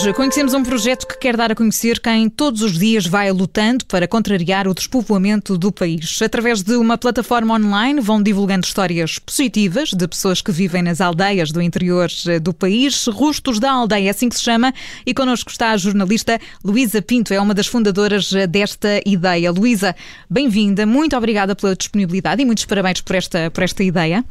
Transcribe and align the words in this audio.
Hoje 0.00 0.14
conhecemos 0.14 0.54
um 0.54 0.62
projeto 0.62 1.06
que 1.06 1.18
quer 1.18 1.36
dar 1.36 1.52
a 1.52 1.54
conhecer 1.54 2.00
quem 2.00 2.30
todos 2.30 2.62
os 2.62 2.78
dias 2.78 3.06
vai 3.06 3.30
lutando 3.30 3.84
para 3.84 4.08
contrariar 4.08 4.66
o 4.66 4.72
despovoamento 4.72 5.58
do 5.58 5.70
país. 5.70 6.22
Através 6.22 6.62
de 6.62 6.74
uma 6.76 6.96
plataforma 6.96 7.52
online 7.52 8.00
vão 8.00 8.22
divulgando 8.22 8.66
histórias 8.66 9.18
positivas 9.18 9.90
de 9.90 10.08
pessoas 10.08 10.40
que 10.40 10.50
vivem 10.50 10.82
nas 10.82 11.02
aldeias 11.02 11.52
do 11.52 11.60
interior 11.60 12.08
eh, 12.26 12.40
do 12.40 12.54
país. 12.54 13.04
Rostos 13.08 13.60
da 13.60 13.72
Aldeia, 13.72 14.06
é 14.06 14.10
assim 14.10 14.30
que 14.30 14.36
se 14.36 14.42
chama. 14.42 14.72
E 15.04 15.12
connosco 15.12 15.50
está 15.50 15.72
a 15.72 15.76
jornalista 15.76 16.40
Luísa 16.64 17.02
Pinto, 17.02 17.34
é 17.34 17.38
uma 17.40 17.52
das 17.52 17.66
fundadoras 17.66 18.32
eh, 18.32 18.46
desta 18.46 19.02
ideia. 19.04 19.52
Luísa, 19.52 19.94
bem-vinda, 20.30 20.86
muito 20.86 21.14
obrigada 21.14 21.54
pela 21.54 21.76
disponibilidade 21.76 22.40
e 22.40 22.46
muitos 22.46 22.64
parabéns 22.64 23.02
por 23.02 23.16
esta, 23.16 23.50
por 23.50 23.62
esta 23.62 23.84
ideia. 23.84 24.24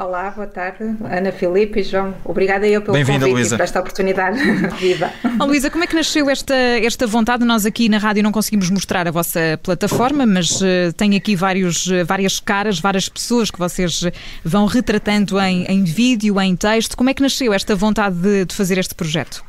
Olá, 0.00 0.30
boa 0.30 0.46
tarde, 0.46 0.96
Ana 1.04 1.30
Filipe 1.30 1.80
e 1.80 1.82
João. 1.82 2.14
Obrigada 2.24 2.66
eu 2.66 2.80
pelo 2.80 2.96
convite 2.96 3.22
Luísa. 3.22 3.54
e 3.54 3.58
por 3.58 3.64
esta 3.64 3.80
oportunidade. 3.80 4.38
Viva! 4.80 5.12
Oh, 5.38 5.44
Luísa, 5.44 5.68
como 5.68 5.84
é 5.84 5.86
que 5.86 5.94
nasceu 5.94 6.30
esta, 6.30 6.54
esta 6.54 7.06
vontade? 7.06 7.44
Nós 7.44 7.66
aqui 7.66 7.86
na 7.86 7.98
rádio 7.98 8.22
não 8.22 8.32
conseguimos 8.32 8.70
mostrar 8.70 9.06
a 9.06 9.10
vossa 9.10 9.60
plataforma, 9.62 10.24
mas 10.24 10.58
uh, 10.62 10.90
tem 10.96 11.16
aqui 11.16 11.36
vários, 11.36 11.86
uh, 11.88 12.02
várias 12.06 12.40
caras, 12.40 12.80
várias 12.80 13.10
pessoas 13.10 13.50
que 13.50 13.58
vocês 13.58 14.02
vão 14.42 14.64
retratando 14.64 15.38
em, 15.38 15.66
em 15.66 15.84
vídeo, 15.84 16.40
em 16.40 16.56
texto. 16.56 16.96
Como 16.96 17.10
é 17.10 17.12
que 17.12 17.20
nasceu 17.20 17.52
esta 17.52 17.76
vontade 17.76 18.16
de, 18.16 18.46
de 18.46 18.54
fazer 18.54 18.78
este 18.78 18.94
projeto? 18.94 19.44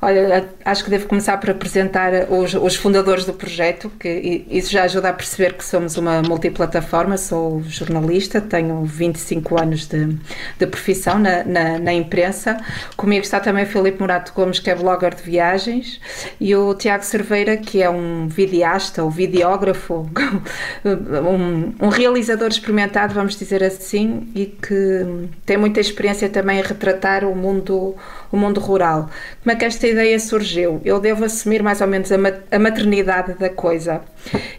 Olha, 0.00 0.48
acho 0.64 0.84
que 0.84 0.90
devo 0.90 1.06
começar 1.06 1.38
por 1.38 1.50
apresentar 1.50 2.12
os, 2.30 2.54
os, 2.54 2.76
fundadores 2.76 3.24
do 3.24 3.32
projeto, 3.32 3.90
que 3.98 4.44
isso 4.50 4.70
já 4.70 4.84
ajuda 4.84 5.08
a 5.08 5.12
perceber 5.12 5.54
que 5.54 5.64
somos 5.64 5.96
uma 5.96 6.20
multiplataforma. 6.22 7.16
Sou 7.16 7.62
jornalista, 7.62 8.40
tenho 8.40 8.84
25 8.84 9.58
anos 9.58 9.86
de, 9.86 10.18
de 10.58 10.66
profissão 10.66 11.18
na, 11.18 11.42
na, 11.44 11.78
na, 11.78 11.92
imprensa. 11.94 12.58
Comigo 12.94 13.24
está 13.24 13.40
também 13.40 13.64
Filipe 13.64 13.98
Morato 13.98 14.32
Gomes, 14.34 14.58
que 14.58 14.70
é 14.70 14.74
blogger 14.74 15.14
de 15.14 15.22
viagens, 15.22 15.98
e 16.38 16.54
o 16.54 16.74
Tiago 16.74 17.04
Cerveira, 17.04 17.56
que 17.56 17.82
é 17.82 17.88
um 17.88 18.28
videasta 18.28 19.02
ou 19.02 19.10
videógrafo, 19.10 20.08
um, 20.84 21.86
um 21.86 21.88
realizador 21.88 22.48
experimentado, 22.48 23.14
vamos 23.14 23.36
dizer 23.36 23.64
assim, 23.64 24.28
e 24.34 24.46
que 24.46 25.28
tem 25.46 25.56
muita 25.56 25.80
experiência 25.80 26.28
também 26.28 26.60
a 26.60 26.62
retratar 26.62 27.24
o 27.24 27.34
mundo, 27.34 27.96
o 28.30 28.36
mundo 28.36 28.60
rural. 28.60 29.10
Como 29.42 29.52
é 29.52 29.56
que 29.56 29.64
esta 29.64 29.86
ideia 29.86 30.18
surgiu? 30.18 30.80
Eu 30.84 31.00
devo 31.00 31.24
assumir 31.24 31.62
mais 31.62 31.80
ou 31.80 31.86
menos 31.86 32.10
a 32.12 32.58
maternidade 32.58 33.34
da 33.34 33.48
coisa. 33.48 34.00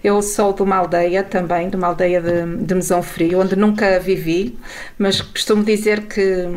Eu 0.03 0.21
sou 0.21 0.53
de 0.53 0.61
uma 0.61 0.77
aldeia 0.77 1.23
também, 1.23 1.69
de 1.69 1.75
uma 1.75 1.87
aldeia 1.87 2.21
de, 2.21 2.65
de 2.65 2.75
Mesão 2.75 3.01
Frio, 3.01 3.41
onde 3.41 3.55
nunca 3.55 3.99
vivi, 3.99 4.57
mas 4.97 5.21
costumo 5.21 5.63
dizer 5.63 6.01
que 6.03 6.49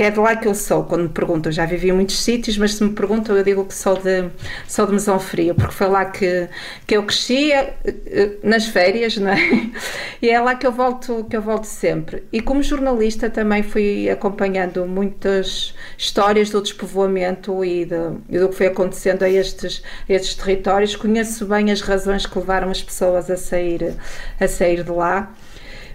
que 0.00 0.04
é 0.04 0.10
de 0.10 0.18
lá 0.18 0.34
que 0.34 0.48
eu 0.48 0.54
sou. 0.54 0.84
Quando 0.84 1.02
me 1.02 1.08
perguntam, 1.10 1.52
já 1.52 1.66
vivi 1.66 1.90
em 1.90 1.92
muitos 1.92 2.18
sítios, 2.18 2.56
mas 2.56 2.72
se 2.72 2.82
me 2.82 2.88
perguntam, 2.88 3.36
eu 3.36 3.44
digo 3.44 3.66
que 3.66 3.74
sou 3.74 3.98
de, 3.98 4.30
sou 4.66 4.86
de 4.86 4.92
Mesão 4.92 5.20
Frio, 5.20 5.54
porque 5.54 5.74
foi 5.74 5.88
lá 5.88 6.06
que, 6.06 6.48
que 6.86 6.96
eu 6.96 7.02
cresci 7.02 7.52
eh, 7.52 7.74
eh, 7.84 8.30
nas 8.42 8.64
férias, 8.64 9.18
não 9.18 9.30
é? 9.30 9.36
E 10.22 10.30
é 10.30 10.40
lá 10.40 10.54
que 10.54 10.66
eu 10.66 10.72
volto, 10.72 11.26
que 11.28 11.36
eu 11.36 11.42
volto 11.42 11.64
sempre. 11.64 12.22
E 12.32 12.40
como 12.40 12.62
jornalista 12.62 13.28
também 13.28 13.62
fui 13.62 14.08
acompanhando 14.08 14.86
muitas 14.86 15.74
histórias 15.98 16.48
do 16.48 16.62
despovoamento 16.62 17.62
e, 17.62 17.84
de, 17.84 17.94
e 18.30 18.38
do 18.38 18.48
que 18.48 18.54
foi 18.54 18.68
acontecendo 18.68 19.22
a 19.22 19.28
estes, 19.28 19.82
a 20.08 20.14
estes 20.14 20.34
territórios. 20.34 20.96
Conheço 20.96 21.44
bem 21.44 21.70
as 21.70 21.82
razões 21.82 22.24
que 22.24 22.38
levaram 22.38 22.70
as 22.70 22.82
pessoas 22.82 23.30
a 23.30 23.36
sair, 23.36 23.94
a 24.40 24.48
sair 24.48 24.82
de 24.82 24.90
lá 24.90 25.30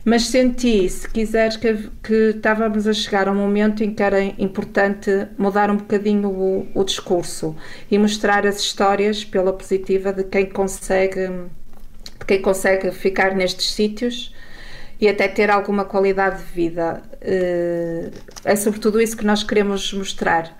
mas 0.06 0.28
senti, 0.28 0.88
se 0.88 1.10
quiseres, 1.10 1.58
que, 1.58 1.90
que 2.04 2.36
estávamos 2.36 2.86
a 2.86 2.94
chegar 2.94 3.28
a 3.28 3.32
um 3.32 3.36
momento 3.36 3.84
em 3.84 3.92
que 3.92 4.04
era 4.04 4.24
importante 4.24 5.10
mudar 5.36 5.72
um 5.72 5.78
bocadinho 5.78 6.30
o, 6.30 6.68
o 6.76 6.84
discurso 6.84 7.56
e 7.90 7.98
mostrar 7.98 8.46
as 8.46 8.60
histórias 8.60 9.26
pela 9.26 9.52
positiva 9.52 10.14
de 10.14 10.24
quem 10.24 10.46
consegue, 10.46 11.28
de 12.20 12.26
quem 12.28 12.40
consegue 12.40 12.92
ficar 12.92 13.36
nestes 13.36 13.72
sítios 13.72 14.32
e 15.02 15.10
até 15.10 15.28
ter 15.28 15.50
alguma 15.50 15.86
qualidade 15.86 16.38
de 16.38 16.52
vida. 16.54 17.02
Eh, 17.20 18.12
é 18.44 18.56
sobretudo 18.56 19.02
isso 19.02 19.18
que 19.18 19.26
nós 19.26 19.44
queremos 19.44 19.92
mostrar. 19.92 20.56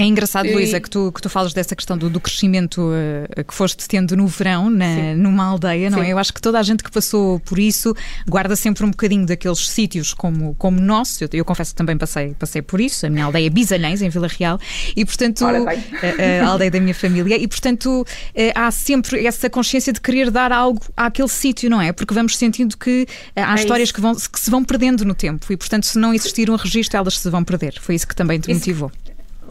É 0.00 0.04
engraçado, 0.06 0.46
e... 0.46 0.54
Luísa, 0.54 0.80
que 0.80 0.88
tu, 0.88 1.12
que 1.12 1.20
tu 1.20 1.28
falas 1.28 1.52
dessa 1.52 1.76
questão 1.76 1.96
do, 1.98 2.08
do 2.08 2.18
crescimento 2.18 2.80
uh, 2.80 3.44
que 3.44 3.52
foste 3.52 3.86
tendo 3.86 4.16
no 4.16 4.26
verão, 4.26 4.70
na, 4.70 5.14
numa 5.14 5.44
aldeia, 5.44 5.90
não 5.90 6.02
é? 6.02 6.10
Eu 6.10 6.18
acho 6.18 6.32
que 6.32 6.40
toda 6.40 6.58
a 6.58 6.62
gente 6.62 6.82
que 6.82 6.90
passou 6.90 7.38
por 7.40 7.58
isso 7.58 7.94
guarda 8.26 8.56
sempre 8.56 8.82
um 8.86 8.90
bocadinho 8.90 9.26
daqueles 9.26 9.68
sítios 9.68 10.14
como, 10.14 10.54
como 10.54 10.80
nosso. 10.80 11.22
Eu, 11.22 11.28
eu 11.34 11.44
confesso 11.44 11.72
que 11.72 11.76
também 11.76 11.98
passei, 11.98 12.34
passei 12.38 12.62
por 12.62 12.80
isso, 12.80 13.04
a 13.04 13.10
minha 13.10 13.26
aldeia 13.26 13.46
é 13.46 13.90
em 14.02 14.08
Vila 14.08 14.26
Real, 14.26 14.58
e 14.96 15.04
portanto, 15.04 15.44
a, 15.44 15.50
a, 15.50 16.46
aldeia 16.46 16.70
da 16.70 16.80
minha 16.80 16.94
família, 16.94 17.36
e 17.36 17.46
portanto 17.46 18.00
uh, 18.00 18.06
há 18.54 18.70
sempre 18.70 19.26
essa 19.26 19.50
consciência 19.50 19.92
de 19.92 20.00
querer 20.00 20.30
dar 20.30 20.50
algo 20.50 20.80
àquele 20.96 21.28
sítio, 21.28 21.68
não 21.68 21.78
é? 21.80 21.92
Porque 21.92 22.14
vamos 22.14 22.38
sentindo 22.38 22.78
que 22.78 23.02
uh, 23.02 23.06
há 23.36 23.52
é 23.52 23.54
histórias 23.56 23.92
que, 23.92 24.00
vão, 24.00 24.14
que 24.14 24.40
se 24.40 24.50
vão 24.50 24.64
perdendo 24.64 25.04
no 25.04 25.14
tempo, 25.14 25.52
e 25.52 25.58
portanto, 25.58 25.84
se 25.84 25.98
não 25.98 26.14
existir 26.14 26.48
um 26.48 26.56
registro, 26.56 26.96
elas 26.96 27.18
se 27.18 27.28
vão 27.28 27.44
perder. 27.44 27.74
Foi 27.78 27.94
isso 27.94 28.08
que 28.08 28.16
também 28.16 28.40
te 28.40 28.50
isso, 28.50 28.60
motivou. 28.60 28.90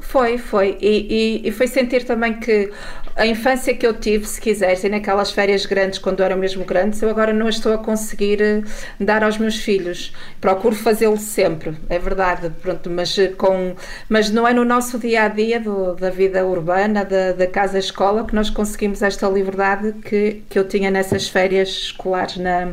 Foi, 0.10 0.40
foi. 0.40 0.76
E, 0.82 1.42
e, 1.44 1.48
e, 1.48 1.52
foi 1.52 1.68
sentir 1.68 2.04
também 2.04 2.34
que 2.40 2.72
a 3.16 3.28
infância 3.28 3.76
que 3.76 3.86
eu 3.86 3.94
tive, 3.94 4.26
se 4.26 4.42
quiseres, 4.42 4.84
e 4.84 4.90
naquelas 4.90 5.30
férias 5.32 5.68
grandes, 5.68 6.00
quando 6.00 6.24
eram 6.24 6.36
mesmo 6.36 6.66
grandes, 6.66 7.00
eu 7.04 7.12
agora 7.12 7.32
não 7.32 7.48
estou 7.48 7.74
a 7.74 7.78
conseguir 7.78 8.42
eh, 8.42 8.64
dar 9.00 9.24
aos 9.24 9.38
meus 9.38 9.58
filhos. 9.58 10.12
Procuro 10.42 10.76
fazê-lo 10.76 11.16
sempre, 11.16 11.78
é 11.88 12.00
verdade, 12.00 12.52
pronto, 12.60 12.90
mas, 12.90 13.16
eh, 13.20 13.28
com, 13.28 13.76
mas 14.10 14.32
não 14.32 14.48
é 14.48 14.54
no 14.54 14.66
nosso 14.66 14.98
dia 14.98 15.26
a 15.26 15.28
dia 15.28 15.62
da 16.00 16.10
vida 16.10 16.44
urbana, 16.44 17.06
da, 17.06 17.34
da 17.34 17.46
casa-escola, 17.46 18.26
que 18.26 18.34
nós 18.34 18.50
conseguimos 18.50 19.04
esta 19.04 19.30
liberdade 19.30 19.94
que, 20.02 20.42
que 20.50 20.58
eu 20.58 20.68
tinha 20.68 20.90
nessas 20.90 21.30
férias 21.30 21.70
escolares 21.70 22.38
na, 22.38 22.72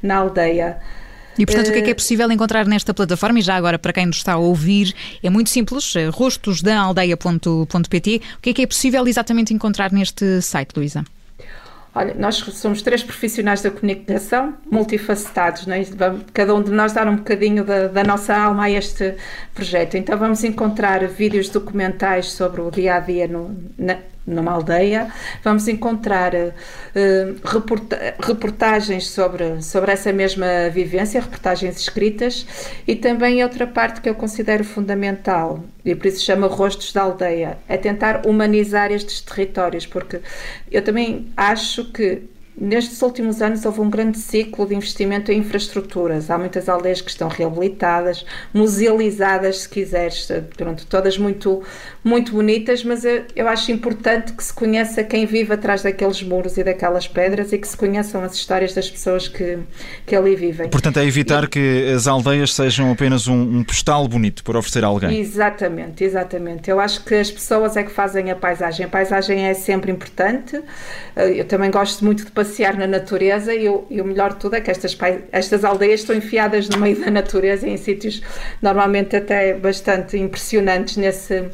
na 0.00 0.18
aldeia. 0.18 0.78
E 1.38 1.46
portanto, 1.46 1.68
uh... 1.68 1.70
o 1.70 1.72
que 1.72 1.78
é 1.78 1.82
que 1.82 1.88
é 1.88 1.92
eh, 1.92 1.94
possível 1.94 2.30
encontrar 2.30 2.66
nesta 2.66 2.92
plataforma? 2.92 3.38
E 3.38 3.42
já 3.42 3.54
agora, 3.54 3.78
para 3.78 3.92
quem 3.92 4.06
nos 4.06 4.16
está 4.16 4.32
a 4.34 4.38
ouvir, 4.38 4.92
é 5.22 5.30
muito 5.30 5.50
simples: 5.50 5.94
eh, 5.96 6.08
rostosdaaldeia.pt. 6.08 8.20
O 8.36 8.40
que 8.42 8.50
é 8.50 8.52
que 8.52 8.62
é 8.62 8.66
possível 8.66 9.06
exatamente 9.06 9.54
encontrar 9.54 9.92
neste 9.92 10.42
site, 10.42 10.72
Luísa? 10.76 11.04
Olha, 11.94 12.14
nós 12.14 12.36
somos 12.36 12.82
três 12.82 13.02
profissionais 13.02 13.62
da 13.62 13.70
comunicação, 13.70 14.54
multifacetados, 14.70 15.66
é? 15.66 15.82
cada 16.32 16.54
um 16.54 16.62
de 16.62 16.70
nós 16.70 16.92
dar 16.92 17.08
um 17.08 17.16
bocadinho 17.16 17.64
da, 17.64 17.88
da, 17.88 18.04
nossa 18.04 18.36
alma 18.36 18.64
a 18.64 18.70
este 18.70 19.14
projeto. 19.54 19.96
Então 19.96 20.16
vamos 20.16 20.44
encontrar 20.44 21.04
vídeos 21.08 21.48
documentais 21.48 22.30
sobre 22.30 22.60
o 22.60 22.70
dia 22.70 22.96
a 22.96 23.00
dia 23.00 23.26
no, 23.26 23.56
na, 23.76 23.96
numa 24.28 24.52
aldeia, 24.52 25.08
vamos 25.42 25.66
encontrar 25.66 26.34
uh, 26.34 26.50
reporta 27.44 28.14
reportagens 28.20 29.08
sobre, 29.08 29.62
sobre 29.62 29.92
essa 29.92 30.12
mesma 30.12 30.68
vivência, 30.70 31.20
reportagens 31.20 31.80
escritas, 31.80 32.46
e 32.86 32.94
também 32.94 33.42
outra 33.42 33.66
parte 33.66 34.00
que 34.00 34.08
eu 34.08 34.14
considero 34.14 34.64
fundamental, 34.64 35.64
e 35.84 35.94
por 35.94 36.06
isso 36.06 36.24
chama 36.24 36.46
Rostos 36.46 36.92
da 36.92 37.02
Aldeia, 37.02 37.58
é 37.68 37.76
tentar 37.76 38.26
humanizar 38.26 38.92
estes 38.92 39.20
territórios, 39.20 39.86
porque 39.86 40.20
eu 40.70 40.82
também 40.82 41.32
acho 41.36 41.90
que 41.92 42.22
Nestes 42.60 43.00
últimos 43.02 43.40
anos 43.40 43.64
houve 43.64 43.80
um 43.80 43.88
grande 43.88 44.18
ciclo 44.18 44.66
de 44.66 44.74
investimento 44.74 45.30
em 45.30 45.38
infraestruturas. 45.38 46.28
Há 46.28 46.36
muitas 46.36 46.68
aldeias 46.68 47.00
que 47.00 47.08
estão 47.08 47.28
reabilitadas, 47.28 48.26
musealizadas, 48.52 49.58
se 49.58 49.68
quiseres, 49.68 50.28
pronto, 50.56 50.84
todas 50.86 51.16
muito, 51.16 51.62
muito 52.02 52.32
bonitas, 52.32 52.82
mas 52.82 53.04
eu, 53.04 53.24
eu 53.36 53.46
acho 53.46 53.70
importante 53.70 54.32
que 54.32 54.42
se 54.42 54.52
conheça 54.52 55.04
quem 55.04 55.24
vive 55.24 55.54
atrás 55.54 55.82
daqueles 55.82 56.20
muros 56.20 56.58
e 56.58 56.64
daquelas 56.64 57.06
pedras 57.06 57.52
e 57.52 57.58
que 57.58 57.68
se 57.68 57.76
conheçam 57.76 58.24
as 58.24 58.34
histórias 58.34 58.74
das 58.74 58.90
pessoas 58.90 59.28
que, 59.28 59.60
que 60.04 60.16
ali 60.16 60.34
vivem. 60.34 60.68
Portanto, 60.68 60.98
é 60.98 61.06
evitar 61.06 61.44
e, 61.44 61.48
que 61.48 61.92
as 61.94 62.08
aldeias 62.08 62.52
sejam 62.52 62.90
apenas 62.90 63.28
um, 63.28 63.58
um 63.58 63.62
postal 63.62 64.08
bonito 64.08 64.42
para 64.42 64.58
oferecer 64.58 64.82
a 64.82 64.88
alguém. 64.88 65.20
Exatamente, 65.20 66.02
exatamente. 66.02 66.68
Eu 66.68 66.80
acho 66.80 67.04
que 67.04 67.14
as 67.14 67.30
pessoas 67.30 67.76
é 67.76 67.84
que 67.84 67.92
fazem 67.92 68.32
a 68.32 68.36
paisagem. 68.36 68.84
A 68.84 68.88
paisagem 68.88 69.46
é 69.46 69.54
sempre 69.54 69.92
importante. 69.92 70.60
Eu 71.14 71.44
também 71.44 71.70
gosto 71.70 72.04
muito 72.04 72.24
de 72.24 72.32
passear 72.32 72.47
na 72.76 72.86
natureza 72.86 73.54
e 73.54 73.68
o, 73.68 73.86
e 73.90 74.00
o 74.00 74.04
melhor 74.04 74.34
de 74.34 74.40
tudo 74.40 74.56
é 74.56 74.60
que 74.60 74.70
estas, 74.70 74.96
estas 75.32 75.64
aldeias 75.64 76.00
estão 76.00 76.14
enfiadas 76.14 76.68
no 76.68 76.78
meio 76.78 76.98
da 77.00 77.10
natureza 77.10 77.68
em 77.68 77.76
sítios 77.76 78.22
normalmente 78.62 79.16
até 79.16 79.54
bastante 79.54 80.16
impressionantes 80.16 80.96
nesse, 80.96 81.44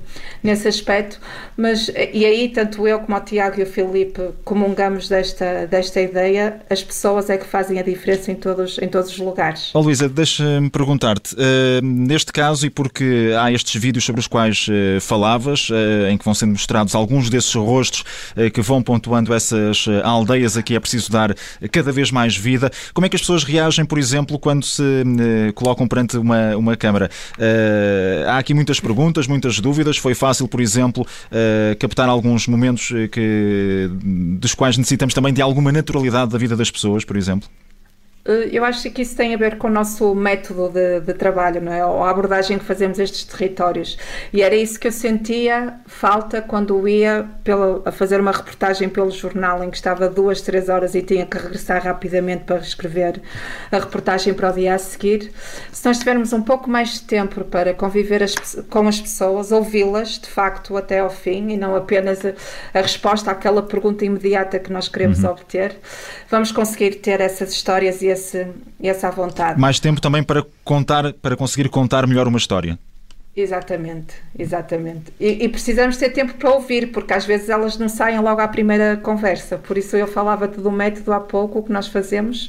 nesse 0.42 0.68
aspecto, 0.68 1.20
mas 1.56 1.90
e 2.12 2.24
aí 2.24 2.48
tanto 2.48 2.86
eu 2.86 3.00
como 3.00 3.16
o 3.16 3.20
Tiago 3.20 3.60
e 3.60 3.62
o 3.62 3.66
Filipe 3.66 4.30
comungamos 4.44 5.08
desta, 5.08 5.66
desta 5.66 6.00
ideia, 6.00 6.60
as 6.68 6.82
pessoas 6.82 7.30
é 7.30 7.36
que 7.36 7.46
fazem 7.46 7.78
a 7.78 7.82
diferença 7.82 8.30
em 8.30 8.34
todos, 8.34 8.78
em 8.78 8.88
todos 8.88 9.10
os 9.10 9.18
lugares. 9.18 9.70
Oh, 9.74 9.80
Luísa, 9.80 10.08
deixa-me 10.08 10.70
perguntar-te, 10.70 11.34
uh, 11.34 11.38
neste 11.82 12.32
caso 12.32 12.66
e 12.66 12.70
porque 12.70 13.32
há 13.38 13.52
estes 13.52 13.80
vídeos 13.80 14.04
sobre 14.04 14.20
os 14.20 14.26
quais 14.26 14.66
uh, 14.68 15.00
falavas, 15.00 15.68
uh, 15.70 16.08
em 16.10 16.18
que 16.18 16.24
vão 16.24 16.34
sendo 16.34 16.52
mostrados 16.52 16.94
alguns 16.94 17.30
desses 17.30 17.54
rostos 17.54 18.04
que 18.52 18.60
vão 18.60 18.82
pontuando 18.82 19.32
essas 19.32 19.86
aldeias 20.02 20.56
aqui 20.56 20.76
a 20.76 20.80
preciso 20.84 21.10
dar 21.10 21.34
cada 21.72 21.90
vez 21.90 22.10
mais 22.10 22.36
vida. 22.36 22.70
Como 22.92 23.06
é 23.06 23.08
que 23.08 23.16
as 23.16 23.22
pessoas 23.22 23.42
reagem, 23.42 23.84
por 23.84 23.98
exemplo, 23.98 24.38
quando 24.38 24.64
se 24.64 24.82
uh, 24.82 25.52
colocam 25.54 25.88
perante 25.88 26.16
uma, 26.16 26.56
uma 26.56 26.76
câmara? 26.76 27.10
Uh, 27.38 28.28
há 28.28 28.38
aqui 28.38 28.54
muitas 28.54 28.78
perguntas, 28.78 29.26
muitas 29.26 29.58
dúvidas. 29.58 29.96
Foi 29.96 30.14
fácil, 30.14 30.46
por 30.46 30.60
exemplo, 30.60 31.06
captar 31.78 32.08
alguns 32.08 32.46
momentos 32.46 32.92
que, 33.10 33.90
dos 34.38 34.54
quais 34.54 34.76
necessitamos 34.76 35.14
também 35.14 35.32
de 35.32 35.42
alguma 35.42 35.72
naturalidade 35.72 36.30
da 36.30 36.38
vida 36.38 36.56
das 36.56 36.70
pessoas, 36.70 37.04
por 37.04 37.16
exemplo? 37.16 37.48
Eh, 38.24 38.48
eu 38.52 38.64
acho 38.64 38.90
que 38.90 39.02
isso 39.02 39.16
tem 39.16 39.34
a 39.34 39.36
ver 39.36 39.58
com 39.58 39.68
o 39.68 39.70
nosso 39.70 40.14
método 40.14 40.70
de, 40.70 41.00
de, 41.00 41.14
trabalho, 41.14 41.60
não 41.60 41.72
é? 41.72 41.84
Ou 41.84 42.02
a 42.02 42.10
abordagem 42.10 42.58
que 42.58 42.64
fazemos 42.64 42.98
a 42.98 43.04
estes 43.04 43.24
territórios. 43.24 43.98
E 44.32 44.42
era 44.42 44.54
isso 44.54 44.80
que 44.80 44.88
eu 44.88 44.92
sentia 44.92 45.74
falta 45.86 46.40
quando 46.40 46.88
ia 46.88 47.26
pela, 47.42 47.82
a 47.84 47.92
fazer 47.92 48.20
uma 48.20 48.32
reportagem 48.32 48.88
pelo 48.88 49.10
jornal 49.10 49.62
em 49.62 49.70
que 49.70 49.76
estava 49.76 50.08
duas, 50.08 50.40
três 50.40 50.68
horas 50.68 50.94
e 50.94 51.02
tinha 51.02 51.26
que 51.26 51.36
regressar 51.36 51.82
rapidamente 51.82 52.44
para 52.44 52.58
escrever 52.58 53.20
a 53.70 53.78
reportagem 53.78 54.32
para 54.32 54.50
o 54.50 54.52
dia 54.52 54.74
a 54.74 54.78
seguir. 54.78 55.30
Se 55.70 55.84
nós 55.86 55.98
tivermos 55.98 56.32
um 56.32 56.42
pouco 56.42 56.70
mais 56.70 56.94
de 56.94 57.02
tempo 57.02 57.44
para 57.44 57.74
conviver 57.74 58.22
as, 58.22 58.34
com 58.70 58.88
as 58.88 59.00
pessoas, 59.00 59.52
ouvi-las 59.52 60.18
de 60.18 60.28
facto 60.28 60.76
até 60.76 61.00
ao 61.00 61.10
fim 61.10 61.50
e 61.50 61.56
não 61.56 61.76
apenas 61.76 62.24
a, 62.24 62.32
a 62.72 62.80
resposta 62.80 63.30
àquela 63.30 63.62
pergunta 63.62 64.04
imediata 64.04 64.58
que 64.58 64.72
nós 64.72 64.88
queremos 64.88 65.22
uhum. 65.22 65.30
obter, 65.30 65.76
vamos 66.30 66.50
conseguir 66.50 66.96
ter 66.96 67.20
essas 67.20 67.52
histórias 67.52 68.00
e 68.02 68.13
esse, 68.14 68.46
essa 68.82 69.10
vontade. 69.10 69.60
Mais 69.60 69.78
tempo 69.78 70.00
também 70.00 70.22
para 70.22 70.44
contar, 70.64 71.12
para 71.14 71.36
conseguir 71.36 71.68
contar 71.68 72.06
melhor 72.06 72.26
uma 72.26 72.38
história. 72.38 72.78
Exatamente, 73.36 74.14
exatamente. 74.38 75.12
E, 75.18 75.44
e, 75.44 75.48
precisamos 75.48 75.96
ter 75.96 76.10
tempo 76.10 76.34
para 76.34 76.52
ouvir, 76.52 76.92
porque 76.92 77.12
às 77.12 77.26
vezes 77.26 77.48
elas 77.48 77.76
não 77.76 77.88
saem 77.88 78.20
logo 78.20 78.40
à 78.40 78.46
primeira 78.46 78.96
conversa. 78.96 79.58
Por 79.58 79.76
isso 79.76 79.96
eu 79.96 80.06
falava-te 80.06 80.60
do 80.60 80.70
método 80.70 81.12
há 81.12 81.18
pouco, 81.18 81.58
o 81.58 81.62
que 81.64 81.72
nós 81.72 81.88
fazemos 81.88 82.48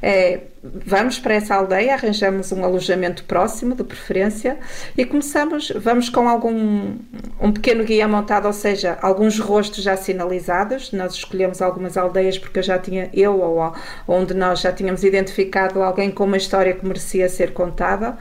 é 0.00 0.40
vamos 0.62 1.18
para 1.18 1.34
essa 1.34 1.56
aldeia, 1.56 1.94
arranjamos 1.94 2.52
um 2.52 2.64
alojamento 2.64 3.24
próximo, 3.24 3.74
de 3.74 3.82
preferência, 3.82 4.58
e 4.96 5.04
começamos, 5.04 5.72
vamos 5.74 6.08
com 6.08 6.28
algum 6.28 6.96
um 7.40 7.52
pequeno 7.52 7.82
guia 7.82 8.06
montado, 8.06 8.46
ou 8.46 8.52
seja, 8.52 8.96
alguns 9.02 9.40
rostos 9.40 9.82
já 9.82 9.96
sinalizados. 9.96 10.92
Nós 10.92 11.14
escolhemos 11.14 11.60
algumas 11.60 11.96
aldeias 11.96 12.38
porque 12.38 12.60
eu 12.60 12.62
já 12.62 12.78
tinha, 12.78 13.10
eu 13.12 13.40
ou 13.40 13.72
onde 14.06 14.34
nós 14.34 14.60
já 14.60 14.72
tínhamos 14.72 15.02
identificado 15.02 15.82
alguém 15.82 16.10
com 16.10 16.24
uma 16.24 16.36
história 16.36 16.72
que 16.72 16.86
merecia 16.86 17.28
ser 17.28 17.52
contada, 17.52 18.16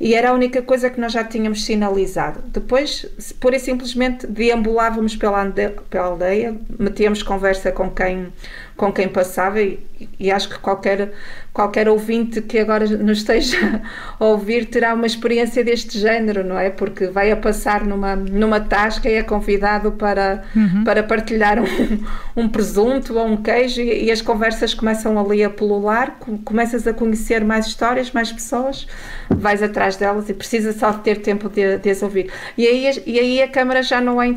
e 0.00 0.14
era 0.14 0.30
a 0.30 0.32
única 0.32 0.60
coisa 0.62 0.90
que 0.90 1.00
nós 1.00 1.12
já 1.12 1.22
tínhamos 1.22 1.64
sinalizado. 1.64 2.42
Depois, 2.46 3.06
pura 3.38 3.56
e 3.56 3.60
simplesmente 3.60 4.26
deambulávamos 4.26 5.14
pela 5.14 5.40
aldeia, 5.40 5.74
pela 5.88 6.06
aldeia 6.06 6.56
metíamos 6.78 7.22
conversa 7.22 7.70
com 7.70 7.90
quem 7.90 8.32
com 8.76 8.92
quem 8.92 9.08
passava 9.08 9.60
e, 9.60 9.80
e 10.18 10.30
acho 10.30 10.50
que 10.50 10.58
qualquer 10.58 11.12
qualquer 11.56 11.88
ouvinte 11.88 12.42
que 12.42 12.58
agora 12.58 12.86
nos 12.86 13.18
esteja 13.18 13.80
a 14.20 14.24
ouvir 14.26 14.66
terá 14.66 14.92
uma 14.92 15.06
experiência 15.06 15.64
deste 15.64 15.98
género, 15.98 16.44
não 16.44 16.58
é? 16.58 16.68
Porque 16.68 17.06
vai 17.06 17.32
a 17.32 17.36
passar 17.36 17.82
numa, 17.82 18.14
numa 18.14 18.60
tasca 18.60 19.08
e 19.08 19.14
é 19.14 19.22
convidado 19.22 19.92
para, 19.92 20.42
uhum. 20.54 20.84
para 20.84 21.02
partilhar 21.02 21.58
um, 21.58 22.04
um, 22.36 22.46
presunto 22.46 23.16
ou 23.16 23.26
um 23.26 23.38
queijo 23.38 23.80
e, 23.80 24.04
e, 24.04 24.12
as 24.12 24.20
conversas 24.20 24.74
começam 24.74 25.18
ali 25.18 25.42
a 25.42 25.48
pulular, 25.48 26.18
começas 26.44 26.86
a 26.86 26.92
conhecer 26.92 27.42
mais 27.42 27.66
histórias, 27.66 28.12
mais 28.12 28.30
pessoas, 28.30 28.86
vais 29.30 29.62
atrás 29.62 29.96
delas 29.96 30.28
e 30.28 30.34
precisas 30.34 30.76
só 30.76 30.92
ter 30.92 31.22
tempo 31.22 31.48
de, 31.48 31.78
de 31.78 31.88
as 31.88 32.02
ouvir. 32.02 32.30
E 32.58 32.66
aí, 32.66 33.02
e 33.06 33.18
aí 33.18 33.42
a 33.42 33.48
câmara 33.48 33.82
já 33.82 33.98
não 33.98 34.20
é, 34.20 34.28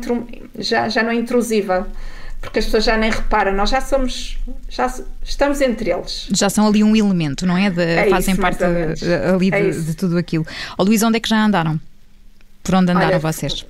já, 0.58 0.88
já 0.88 1.02
não 1.02 1.10
é 1.10 1.16
intrusiva 1.16 1.86
porque 2.40 2.58
as 2.58 2.64
pessoas 2.64 2.84
já 2.84 2.96
nem 2.96 3.10
reparam, 3.10 3.52
nós 3.52 3.70
já 3.70 3.80
somos, 3.80 4.38
já 4.68 4.92
estamos 5.22 5.60
entre 5.60 5.90
eles. 5.90 6.28
Já 6.32 6.48
são 6.48 6.66
ali 6.66 6.82
um 6.82 6.96
elemento, 6.96 7.44
não 7.44 7.56
é? 7.56 7.68
De, 7.68 7.82
é 7.82 8.08
fazem 8.08 8.32
isso, 8.32 8.40
parte 8.40 8.64
ali 8.64 9.50
é 9.52 9.70
de, 9.70 9.84
de, 9.84 9.94
tudo 9.94 10.16
aquilo. 10.16 10.46
Ó 10.70 10.74
oh, 10.78 10.84
Luís, 10.84 11.02
onde 11.02 11.18
é 11.18 11.20
que 11.20 11.28
já 11.28 11.44
andaram? 11.44 11.78
Por 12.62 12.74
onde 12.74 12.90
andaram 12.90 13.08
Olha, 13.08 13.18
vocês? 13.18 13.66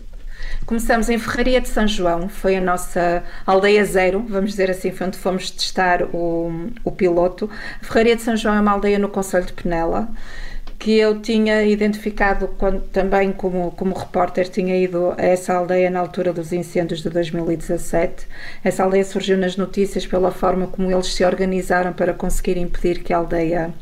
Começamos 0.66 1.08
em 1.08 1.18
Ferraria 1.18 1.60
de 1.60 1.68
São 1.68 1.86
João, 1.86 2.28
foi 2.28 2.56
a 2.56 2.60
nossa 2.60 3.24
aldeia 3.44 3.84
zero, 3.84 4.24
vamos 4.28 4.50
dizer 4.50 4.70
assim, 4.70 4.92
foi 4.92 5.08
onde 5.08 5.18
fomos 5.18 5.50
testar 5.50 6.04
o, 6.12 6.70
o 6.84 6.92
piloto. 6.92 7.50
A 7.80 7.84
Ferraria 7.84 8.14
de 8.14 8.22
São 8.22 8.36
João 8.36 8.54
é 8.54 8.60
uma 8.60 8.70
aldeia 8.70 8.98
no 8.98 9.08
Conselho 9.08 9.46
de 9.46 9.52
Penela 9.52 10.08
que 10.80 10.98
eu 10.98 11.20
tinha 11.20 11.62
identificado 11.62 12.48
quando, 12.56 12.80
também 12.88 13.30
como, 13.32 13.70
como 13.72 13.94
repórter, 13.94 14.48
tinha 14.48 14.74
ido 14.82 15.12
a 15.18 15.22
essa 15.22 15.52
aldeia 15.52 15.90
na 15.90 16.00
altura 16.00 16.32
dos 16.32 16.54
incêndios 16.54 17.02
de 17.02 17.10
2017. 17.10 18.26
Essa 18.64 18.82
aldeia 18.82 19.04
surgiu 19.04 19.36
nas 19.36 19.58
notícias 19.58 20.06
pela 20.06 20.30
forma 20.30 20.66
como 20.68 20.90
eles 20.90 21.12
se 21.12 21.22
organizaram 21.22 21.92
para 21.92 22.14
conseguir 22.14 22.56
impedir 22.56 23.02
que 23.02 23.12
a 23.12 23.18
aldeia 23.18 23.74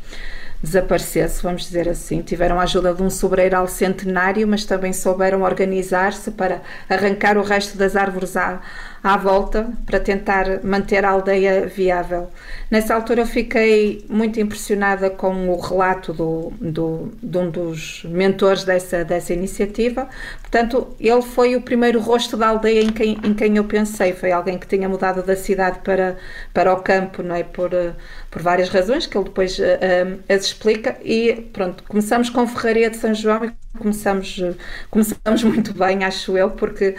desaparecesse, 0.61 1.41
vamos 1.41 1.63
dizer 1.63 1.87
assim. 1.87 2.21
Tiveram 2.21 2.59
a 2.59 2.63
ajuda 2.63 2.93
de 2.93 3.01
um 3.01 3.09
sobreiral 3.09 3.65
centenário, 3.65 4.45
mas 4.45 4.65
também 4.65 4.91
souberam 4.91 5.41
organizar-se 5.41 6.31
para 6.31 6.61
arrancar 6.89 7.37
o 7.37 7.43
resto 7.43 7.77
das 7.77 7.95
árvores 7.95 8.35
à, 8.35 8.61
à 9.03 9.17
volta 9.17 9.71
para 9.85 9.99
tentar 9.99 10.63
manter 10.63 11.05
a 11.05 11.11
aldeia 11.11 11.65
viável. 11.65 12.29
Nessa 12.69 12.93
altura 12.93 13.21
eu 13.21 13.25
fiquei 13.25 14.05
muito 14.09 14.39
impressionada 14.39 15.09
com 15.09 15.49
o 15.49 15.59
relato 15.59 16.13
do, 16.13 16.51
do, 16.59 17.11
de 17.21 17.37
um 17.37 17.49
dos 17.49 18.03
mentores 18.05 18.63
dessa, 18.63 19.03
dessa 19.03 19.33
iniciativa. 19.33 20.07
Portanto, 20.41 20.95
ele 20.99 21.21
foi 21.21 21.55
o 21.55 21.61
primeiro 21.61 21.99
rosto 21.99 22.35
da 22.35 22.47
aldeia 22.47 22.81
em 22.81 22.89
quem, 22.89 23.17
em 23.23 23.33
quem 23.33 23.57
eu 23.57 23.63
pensei. 23.63 24.13
Foi 24.13 24.31
alguém 24.31 24.57
que 24.57 24.67
tinha 24.67 24.87
mudado 24.87 25.23
da 25.23 25.35
cidade 25.35 25.79
para, 25.79 26.17
para 26.53 26.73
o 26.73 26.81
campo, 26.81 27.23
não 27.23 27.35
é? 27.35 27.43
Por, 27.43 27.71
por 28.29 28.41
várias 28.41 28.69
razões 28.69 29.05
que 29.05 29.17
ele 29.17 29.25
depois 29.25 29.57
uh, 29.57 29.63
as 30.27 30.45
explica. 30.45 30.97
E 31.03 31.49
pronto, 31.53 31.83
começamos 31.87 32.29
com 32.29 32.45
Ferraria 32.47 32.89
de 32.89 32.97
São 32.97 33.13
João 33.13 33.45
e 33.45 33.51
começamos, 33.77 34.41
começamos 34.89 35.43
muito 35.43 35.73
bem, 35.73 36.03
acho 36.03 36.37
eu, 36.37 36.51
porque 36.51 36.95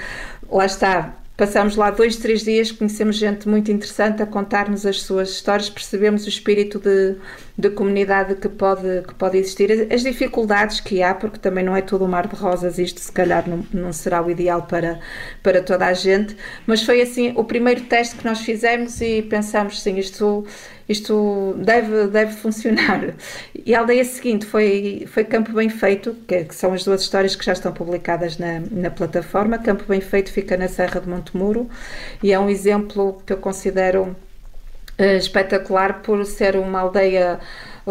lá 0.51 0.67
está, 0.67 1.15
Passamos 1.41 1.75
lá 1.75 1.91
dois, 1.91 2.17
três 2.17 2.43
dias, 2.43 2.71
conhecemos 2.71 3.17
gente 3.17 3.49
muito 3.49 3.73
interessante 3.73 4.23
a 4.23 4.27
contar-nos 4.27 4.85
as 4.85 5.01
suas 5.01 5.31
histórias, 5.31 5.71
percebemos 5.71 6.27
o 6.27 6.29
espírito 6.29 6.79
de, 6.79 7.17
de 7.57 7.71
comunidade 7.71 8.35
que 8.35 8.47
pode, 8.47 9.01
que 9.09 9.15
pode 9.15 9.39
existir, 9.39 9.89
as 9.91 10.03
dificuldades 10.03 10.81
que 10.81 11.03
há, 11.03 11.15
porque 11.15 11.39
também 11.39 11.65
não 11.65 11.75
é 11.75 11.81
todo 11.81 12.05
um 12.05 12.09
mar 12.09 12.29
de 12.29 12.37
rosas, 12.37 12.79
isto 12.79 13.01
se 13.01 13.11
calhar 13.11 13.49
não, 13.49 13.65
não 13.73 13.91
será 13.91 14.23
o 14.23 14.31
ideal 14.31 14.65
para, 14.65 15.01
para 15.43 15.63
toda 15.63 15.87
a 15.87 15.95
gente, 15.95 16.37
mas 16.67 16.83
foi 16.83 17.01
assim 17.01 17.33
o 17.35 17.43
primeiro 17.43 17.85
teste 17.85 18.17
que 18.17 18.25
nós 18.27 18.41
fizemos 18.43 19.01
e 19.01 19.23
pensamos, 19.23 19.81
sim, 19.81 19.97
isto 19.97 20.45
isto 20.91 21.55
deve, 21.59 22.09
deve 22.09 22.33
funcionar. 22.33 23.15
E 23.65 23.75
a 23.75 23.79
aldeia 23.79 24.05
seguinte 24.05 24.45
foi, 24.45 25.07
foi 25.07 25.23
Campo 25.25 25.53
Bem 25.53 25.69
Feito, 25.69 26.17
que, 26.27 26.45
que 26.45 26.55
são 26.55 26.73
as 26.73 26.85
duas 26.85 27.03
histórias 27.03 27.37
que 27.37 27.45
já 27.45 27.53
estão 27.53 27.73
publicadas 27.73 28.37
na, 28.39 28.61
na 28.71 28.91
plataforma. 28.91 29.57
Campo 29.57 29.85
Bem 29.87 30.01
Feito 30.01 30.33
fica 30.33 30.57
na 30.57 30.67
Serra 30.67 31.01
de 31.01 31.09
Montemuro 31.09 31.71
e 32.21 32.33
é 32.33 32.41
um 32.41 32.51
exemplo 32.51 33.23
que 33.25 33.33
eu 33.33 33.37
considero 33.37 34.17
uh, 34.99 35.03
espetacular 35.17 36.03
por 36.03 36.27
ser 36.27 36.57
uma 36.57 36.81
aldeia 36.81 37.39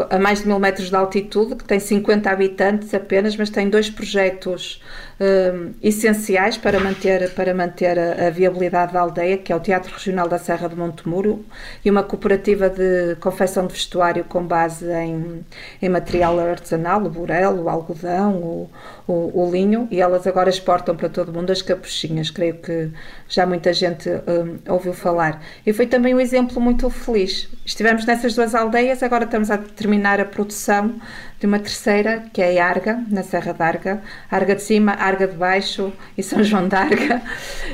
a 0.09 0.19
mais 0.19 0.41
de 0.41 0.47
mil 0.47 0.59
metros 0.59 0.89
de 0.89 0.95
altitude, 0.95 1.55
que 1.55 1.63
tem 1.63 1.79
50 1.79 2.29
habitantes 2.29 2.93
apenas, 2.93 3.35
mas 3.35 3.49
tem 3.49 3.69
dois 3.69 3.89
projetos 3.89 4.81
um, 5.19 5.73
essenciais 5.81 6.57
para 6.57 6.79
manter, 6.79 7.31
para 7.33 7.53
manter 7.53 7.99
a, 7.99 8.27
a, 8.27 8.29
viabilidade 8.29 8.93
da 8.93 9.01
aldeia, 9.01 9.37
que 9.37 9.51
é 9.51 9.55
o 9.55 9.59
Teatro 9.59 9.93
Regional 9.93 10.29
da 10.29 10.39
Serra 10.39 10.69
de 10.69 10.75
Montemuro 10.75 11.45
e 11.83 11.91
uma 11.91 12.03
cooperativa 12.03 12.69
de 12.69 13.15
confecção 13.19 13.67
de 13.67 13.73
vestuário 13.73 14.23
com 14.23 14.41
base 14.43 14.89
em, 14.89 15.45
em 15.81 15.89
material 15.89 16.39
artesanal, 16.39 17.03
o 17.03 17.09
burelo, 17.09 17.63
o 17.63 17.69
algodão, 17.69 18.35
o, 18.35 18.69
o, 19.07 19.43
o, 19.43 19.51
linho, 19.51 19.87
e 19.91 19.99
elas 19.99 20.25
agora 20.25 20.49
exportam 20.49 20.95
para 20.95 21.09
todo 21.09 21.29
o 21.29 21.33
mundo 21.33 21.51
as 21.51 21.61
capuchinhas, 21.61 22.31
creio 22.31 22.55
que 22.55 22.89
já 23.27 23.45
muita 23.45 23.73
gente 23.73 24.09
um, 24.09 24.71
ouviu 24.71 24.93
falar. 24.93 25.43
E 25.65 25.73
foi 25.73 25.85
também 25.85 26.15
um 26.15 26.19
exemplo 26.19 26.61
muito 26.61 26.89
feliz. 26.89 27.49
Estivemos 27.65 28.05
nessas 28.05 28.33
duas 28.33 28.55
aldeias, 28.55 29.03
agora 29.03 29.25
estamos 29.25 29.51
a 29.51 29.57
terminar 29.89 30.19
a 30.19 30.25
produção 30.25 31.01
de 31.39 31.47
uma 31.47 31.57
terceira, 31.57 32.25
que 32.31 32.41
é 32.41 32.61
a 32.61 32.67
Arga, 32.67 33.03
na 33.09 33.23
Serra 33.23 33.53
d'Arga, 33.53 34.03
Arga 34.29 34.55
de 34.55 34.61
Cima, 34.61 34.91
Arga 34.91 35.27
de 35.27 35.35
Baixo 35.35 35.91
e 36.15 36.21
São 36.21 36.43
João 36.43 36.67
d'Arga. 36.67 37.21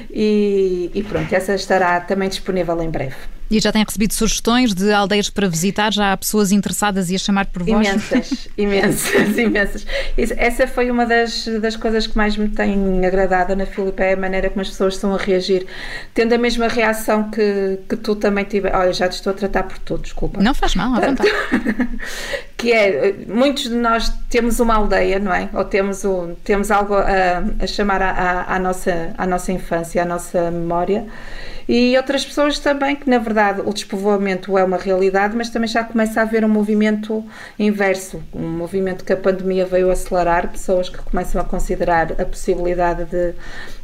E, 0.10 0.92
e 0.94 1.04
pronto, 1.04 1.34
essa 1.36 1.56
estará 1.56 2.00
também 2.00 2.30
disponível 2.30 2.82
em 2.82 2.90
breve. 2.90 3.35
E 3.50 3.60
já 3.60 3.72
tem 3.72 3.84
recebido 3.84 4.14
sugestões 4.14 4.74
de 4.74 4.92
aldeias 4.92 5.30
para 5.30 5.48
visitar? 5.48 5.94
Já 5.94 6.12
há 6.12 6.18
pessoas 6.18 6.52
interessadas 6.52 7.12
e 7.12 7.16
a 7.16 7.18
chamar 7.18 7.46
por 7.46 7.64
vós? 7.64 7.88
Imensas, 7.88 8.48
imensas, 8.58 9.38
imensas. 9.38 9.86
Essa 10.18 10.68
foi 10.68 10.90
uma 10.90 11.06
das, 11.06 11.46
das 11.62 11.76
coisas 11.76 12.08
que 12.08 12.18
mais 12.18 12.36
me 12.36 12.50
tem 12.50 13.06
agradado 13.06 13.56
na 13.56 13.66
Filipe, 13.66 14.02
é 14.02 14.14
a 14.14 14.18
maneira 14.18 14.50
como 14.50 14.62
as 14.62 14.70
pessoas 14.70 14.96
estão 14.96 15.14
a 15.14 15.18
reagir, 15.18 15.68
tendo 16.14 16.34
a 16.34 16.38
mesma 16.38 16.68
reação 16.68 17.30
que, 17.30 17.80
que 17.88 17.96
tu 17.96 18.16
também 18.16 18.46
tiveste. 18.46 18.76
Olha, 18.76 18.94
já 18.94 19.08
te 19.08 19.14
estou 19.14 19.32
a 19.32 19.36
tratar 19.36 19.64
por 19.64 19.78
tudo, 19.78 20.02
desculpa. 20.02 20.42
Não 20.42 20.54
faz 20.54 20.74
mal, 20.74 20.96
à 20.96 21.00
vontade. 21.00 21.30
que 22.58 22.72
é, 22.72 23.14
muitos 23.28 23.64
de 23.64 23.76
nós 23.76 24.12
temos 24.28 24.60
uma 24.60 24.76
aldeia, 24.76 25.20
não 25.20 25.34
é? 25.34 25.50
Ou 25.54 25.64
temos, 25.64 26.04
o, 26.04 26.36
temos 26.44 26.72
algo 26.72 26.96
a, 26.96 27.44
a 27.60 27.68
chamar 27.68 28.02
à, 28.02 28.58
nossa, 28.58 29.14
à 29.16 29.28
nossa 29.28 29.52
infância, 29.52 30.02
à 30.02 30.06
nossa 30.06 30.50
memória 30.50 31.06
E 31.68 31.98
outras 31.98 32.24
pessoas 32.24 32.60
também 32.60 32.96
que, 32.96 33.10
na 33.10 33.18
verdade, 33.18 33.62
o 33.62 33.74
despovoamento 33.74 34.58
é 34.58 34.64
uma 34.64 34.78
realidade, 34.78 35.36
mas 35.36 35.50
também 35.50 35.68
já 35.68 35.84
começa 35.84 36.20
a 36.20 36.24
haver 36.24 36.46
um 36.46 36.50
movimento 36.50 37.24
inverso, 37.58 38.22
um 38.34 38.48
movimento 38.48 39.04
que 39.04 39.12
a 39.12 39.18
pandemia 39.18 39.66
veio 39.66 39.90
acelerar, 39.90 40.50
pessoas 40.50 40.90
que 40.90 40.98
começam 41.00 41.42
a 41.42 41.44
considerar 41.44 42.12
a 42.22 42.26
possibilidade 42.26 43.06
de, 43.06 43.34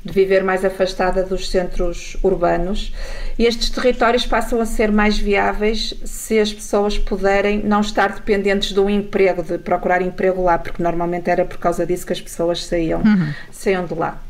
de 0.06 0.14
viver 0.14 0.44
mais 0.44 0.64
afastada 0.64 1.24
dos 1.24 1.50
centros 1.50 2.18
urbanos. 2.22 2.94
E 3.38 3.46
estes 3.46 3.72
territórios 3.72 4.28
passam 4.28 4.62
a 4.62 4.66
ser 4.66 4.92
mais 4.92 5.18
viáveis 5.18 5.96
se 6.06 6.40
as 6.40 6.54
pessoas 6.54 7.00
puderem 7.00 7.64
não 7.64 7.82
estar 7.82 8.14
dependentes 8.14 8.74
do 8.74 8.88
emprego, 8.88 9.42
de 9.42 9.58
procurar 9.58 10.04
emprego 10.04 10.44
lá, 10.44 10.60
porque 10.60 10.84
normalmente 10.84 11.30
era 11.30 11.46
por 11.46 11.58
causa 11.58 11.84
disso 11.86 12.06
que 12.06 12.14
as 12.14 12.22
pessoas 12.22 12.64
saíam, 12.64 13.02
uhum. 13.02 13.34
saíam 13.52 13.86
de 13.86 13.96
lá. 13.96 14.22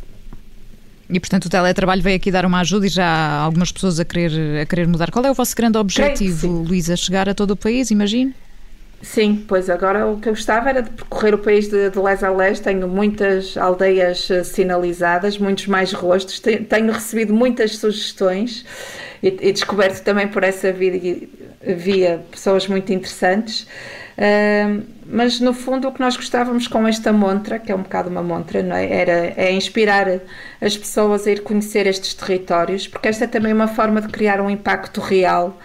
E, 1.11 1.19
portanto, 1.19 1.45
o 1.45 1.49
teletrabalho 1.49 2.01
veio 2.01 2.15
aqui 2.15 2.31
dar 2.31 2.45
uma 2.45 2.61
ajuda 2.61 2.85
e 2.85 2.89
já 2.89 3.05
há 3.05 3.41
algumas 3.41 3.71
pessoas 3.71 3.99
a 3.99 4.05
querer, 4.05 4.61
a 4.61 4.65
querer 4.65 4.87
mudar. 4.87 5.11
Qual 5.11 5.25
é 5.25 5.29
o 5.29 5.33
vosso 5.33 5.55
grande 5.55 5.77
objetivo, 5.77 6.47
Luísa? 6.47 6.95
Chegar 6.95 7.27
a 7.27 7.33
todo 7.33 7.51
o 7.51 7.55
país, 7.57 7.91
imagino? 7.91 8.33
Sim, 9.01 9.43
pois 9.47 9.67
agora 9.69 10.05
o 10.05 10.19
que 10.19 10.29
eu 10.29 10.33
gostava 10.33 10.69
era 10.69 10.83
de 10.83 10.91
percorrer 10.91 11.33
o 11.33 11.37
país 11.39 11.67
de, 11.67 11.89
de 11.89 11.99
leste 11.99 12.23
a 12.23 12.29
leste. 12.29 12.63
Tenho 12.63 12.87
muitas 12.87 13.57
aldeias 13.57 14.29
eh, 14.29 14.43
sinalizadas, 14.43 15.37
muitos 15.37 15.67
mais 15.67 15.91
rostos. 15.91 16.39
Tenho, 16.39 16.63
tenho 16.65 16.91
recebido 16.91 17.33
muitas 17.33 17.77
sugestões 17.77 18.63
e, 19.21 19.27
e, 19.27 19.51
descoberto 19.51 20.03
também 20.03 20.27
por 20.27 20.43
essa 20.43 20.71
via, 20.71 21.27
via 21.61 22.23
pessoas 22.29 22.67
muito 22.67 22.93
interessantes. 22.93 23.67
Mas 25.05 25.39
no 25.39 25.53
fundo 25.53 25.87
o 25.87 25.91
que 25.91 25.99
nós 25.99 26.15
gostávamos 26.15 26.67
com 26.67 26.87
esta 26.87 27.11
montra, 27.11 27.59
que 27.59 27.71
é 27.71 27.75
um 27.75 27.81
bocado 27.81 28.09
uma 28.09 28.23
montra, 28.23 28.63
não 28.63 28.75
é? 28.75 28.91
Era 28.91 29.33
é 29.35 29.51
inspirar 29.51 30.07
as 30.61 30.77
pessoas 30.77 31.27
a 31.27 31.31
ir 31.31 31.43
conhecer 31.43 31.87
estes 31.87 32.13
territórios, 32.13 32.87
porque 32.87 33.07
esta 33.07 33.25
é 33.25 33.27
também 33.27 33.53
uma 33.53 33.67
forma 33.67 34.01
de 34.01 34.07
criar 34.07 34.39
um 34.41 34.49
impacto 34.49 35.01
real 35.01 35.57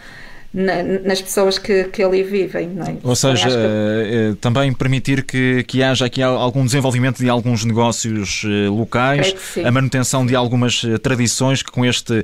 na, 0.52 0.82
nas 0.82 1.20
pessoas 1.20 1.58
que, 1.58 1.84
que 1.84 2.02
ali 2.02 2.22
vivem. 2.22 2.70
É? 2.86 2.96
Ou 3.02 3.14
seja, 3.14 3.48
que... 3.48 3.54
Eh, 3.54 4.30
eh, 4.30 4.34
também 4.40 4.72
permitir 4.72 5.22
que, 5.22 5.64
que 5.64 5.82
haja 5.82 6.06
aqui 6.06 6.22
algum 6.22 6.64
desenvolvimento 6.64 7.18
de 7.18 7.28
alguns 7.28 7.64
negócios 7.64 8.42
eh, 8.44 8.68
locais, 8.68 9.34
a 9.64 9.70
manutenção 9.70 10.24
de 10.24 10.34
algumas 10.34 10.82
tradições 11.02 11.62
que 11.62 11.70
com 11.70 11.84
este 11.84 12.22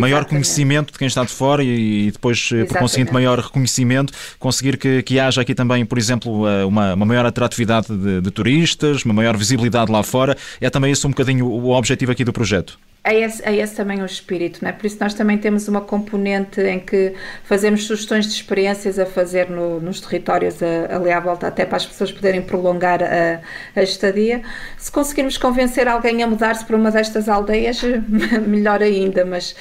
maior 0.00 0.24
conhecimento 0.24 0.92
de 0.92 0.98
quem 0.98 1.06
está 1.06 1.24
de 1.24 1.30
fora 1.30 1.62
e, 1.62 2.08
e 2.08 2.10
depois, 2.10 2.50
por 2.68 2.78
conseguinte, 2.78 3.12
maior 3.12 3.38
reconhecimento, 3.38 4.12
conseguir 4.38 4.76
que, 4.76 5.02
que 5.02 5.18
haja 5.18 5.40
aqui 5.40 5.54
também, 5.54 5.84
por 5.84 5.98
exemplo, 5.98 6.44
uma, 6.66 6.94
uma 6.94 7.06
maior 7.06 7.26
atratividade 7.26 7.88
de, 7.88 8.20
de 8.20 8.30
turistas, 8.30 9.04
uma 9.04 9.14
maior 9.14 9.36
visibilidade 9.36 9.90
lá 9.90 10.02
fora. 10.02 10.36
É 10.60 10.68
também 10.68 10.92
esse 10.92 11.06
um 11.06 11.10
bocadinho 11.10 11.46
o 11.46 11.70
objetivo 11.70 12.12
aqui 12.12 12.24
do 12.24 12.32
projeto 12.32 12.78
é 13.04 13.18
esse, 13.18 13.42
é 13.44 13.56
esse 13.56 13.74
também 13.74 14.00
o 14.00 14.06
espírito, 14.06 14.60
não 14.62 14.68
é? 14.68 14.72
Por 14.72 14.86
isso 14.86 14.96
nós 15.00 15.12
também 15.12 15.36
temos 15.36 15.66
uma 15.66 15.80
componente 15.80 16.60
em 16.60 16.78
que 16.78 17.14
fazemos 17.42 17.84
sugestões 17.84 18.26
de 18.26 18.32
experiências 18.32 18.96
a 18.96 19.04
fazer 19.04 19.50
no, 19.50 19.80
nos 19.80 20.00
territórios 20.00 20.62
a, 20.62 20.94
ali 20.94 21.10
à 21.10 21.18
volta, 21.18 21.48
até 21.48 21.66
para 21.66 21.78
as 21.78 21.86
pessoas 21.86 22.12
poderem 22.12 22.42
prolongar 22.42 23.02
a, 23.02 23.40
a 23.74 23.82
estadia. 23.82 24.42
Se 24.78 24.92
conseguirmos 24.92 25.36
convencer 25.36 25.88
alguém 25.88 26.22
a 26.22 26.28
mudar-se 26.28 26.64
para 26.64 26.76
uma 26.76 26.92
destas 26.92 27.28
aldeias, 27.28 27.82
melhor 28.46 28.80
ainda, 28.80 29.24
mas 29.24 29.56